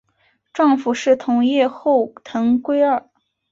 [0.51, 3.11] 丈夫是同业后藤圭二。